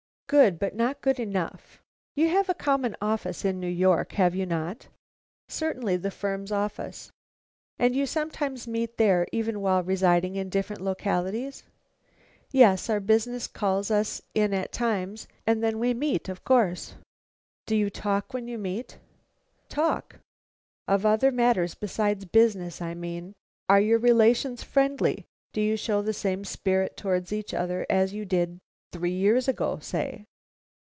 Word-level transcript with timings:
"Good, 0.31 0.59
but 0.59 0.73
not 0.73 1.01
good 1.01 1.19
enough. 1.19 1.81
You 2.15 2.29
have 2.29 2.47
a 2.47 2.53
common 2.53 2.95
office 3.01 3.43
in 3.43 3.59
New 3.59 3.67
York, 3.67 4.13
have 4.13 4.33
you 4.33 4.45
not?" 4.45 4.87
"Certainly, 5.49 5.97
the 5.97 6.09
firm's 6.09 6.53
office." 6.53 7.11
"And 7.77 7.93
you 7.97 8.05
sometimes 8.05 8.65
meet 8.65 8.95
there, 8.95 9.27
even 9.33 9.59
while 9.59 9.83
residing 9.83 10.37
in 10.37 10.47
different 10.47 10.81
localities?" 10.81 11.63
"Yes, 12.49 12.89
our 12.89 13.01
business 13.01 13.45
calls 13.45 13.91
us 13.91 14.21
in 14.33 14.53
at 14.53 14.71
times 14.71 15.27
and 15.45 15.61
then 15.61 15.79
we 15.79 15.93
meet, 15.93 16.29
of 16.29 16.45
course." 16.45 16.95
"Do 17.67 17.75
you 17.75 17.89
talk 17.89 18.33
when 18.33 18.47
you 18.47 18.57
meet?" 18.57 18.99
"Talk?" 19.67 20.19
"Of 20.87 21.05
other 21.05 21.33
matters 21.33 21.75
besides 21.75 22.23
business, 22.23 22.81
I 22.81 22.93
mean. 22.93 23.33
Are 23.67 23.81
your 23.81 23.99
relations 23.99 24.63
friendly? 24.63 25.25
Do 25.51 25.59
you 25.59 25.75
show 25.75 26.01
the 26.01 26.13
same 26.13 26.45
spirit 26.45 26.95
towards 26.95 27.33
each 27.33 27.53
other 27.53 27.85
as 27.89 28.13
you 28.13 28.23
did 28.23 28.59
three 28.93 29.11
years 29.11 29.47
ago, 29.47 29.79
say?" 29.81 30.25